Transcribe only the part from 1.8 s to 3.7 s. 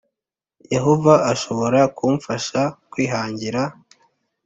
kumfasha kwihangira